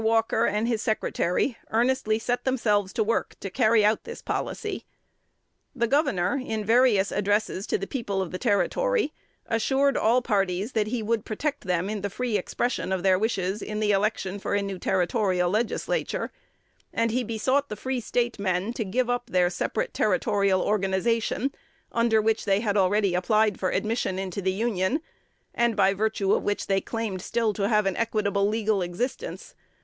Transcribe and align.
Walker 0.01 0.47
and 0.47 0.67
his 0.67 0.81
secretary 0.81 1.59
earnestly 1.69 2.17
set 2.17 2.43
themselves 2.43 2.91
to 2.93 3.03
work 3.03 3.35
to 3.39 3.51
carry 3.51 3.85
out 3.85 4.03
this 4.03 4.19
policy. 4.23 4.83
The 5.75 5.85
governor, 5.85 6.41
in 6.43 6.65
various 6.65 7.11
addresses 7.11 7.67
to 7.67 7.77
the 7.77 7.85
people 7.85 8.19
of 8.19 8.31
the 8.31 8.39
Territory, 8.39 9.13
assured 9.45 9.95
all 9.95 10.23
parties 10.23 10.71
that 10.71 10.87
he 10.87 11.03
would 11.03 11.23
protect 11.23 11.65
them 11.65 11.87
in 11.87 12.01
the 12.01 12.09
free 12.09 12.35
expression 12.35 12.91
of 12.91 13.03
their 13.03 13.19
wishes 13.19 13.61
in 13.61 13.79
the 13.79 13.91
election 13.91 14.39
for 14.39 14.55
a 14.55 14.61
new 14.63 14.79
Territorial 14.79 15.51
legislature; 15.51 16.31
and 16.91 17.11
he 17.11 17.23
besought 17.23 17.69
the 17.69 17.75
Free 17.75 17.99
State 17.99 18.39
men 18.39 18.73
to 18.73 18.83
give 18.83 19.07
up 19.07 19.29
their 19.29 19.51
separate 19.51 19.93
Territorial 19.93 20.63
organization, 20.63 21.53
under 21.91 22.19
which 22.23 22.45
they 22.45 22.61
had 22.61 22.75
already 22.75 23.13
applied 23.13 23.59
for 23.59 23.69
admission 23.69 24.17
into 24.17 24.41
the 24.41 24.51
Union, 24.51 24.99
and 25.53 25.75
by 25.75 25.93
virtue 25.93 26.33
of 26.33 26.41
which 26.41 26.65
they 26.65 26.81
claimed 26.81 27.21
still 27.21 27.53
to 27.53 27.69
have 27.69 27.85
an 27.85 27.95
equitable 27.97 28.47
legal 28.47 28.81
existence. 28.81 29.53